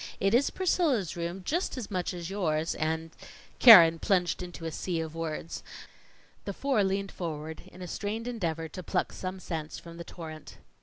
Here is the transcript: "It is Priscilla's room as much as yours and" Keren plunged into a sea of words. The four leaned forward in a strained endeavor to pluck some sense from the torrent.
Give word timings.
"It 0.19 0.33
is 0.33 0.49
Priscilla's 0.49 1.15
room 1.15 1.43
as 1.51 1.91
much 1.91 2.11
as 2.11 2.31
yours 2.31 2.73
and" 2.73 3.11
Keren 3.59 3.99
plunged 3.99 4.41
into 4.41 4.65
a 4.65 4.71
sea 4.71 4.99
of 4.99 5.13
words. 5.13 5.61
The 6.45 6.53
four 6.53 6.83
leaned 6.83 7.11
forward 7.11 7.61
in 7.67 7.83
a 7.83 7.87
strained 7.87 8.27
endeavor 8.27 8.67
to 8.67 8.81
pluck 8.81 9.11
some 9.13 9.39
sense 9.39 9.77
from 9.77 9.97
the 9.97 10.03
torrent. 10.03 10.57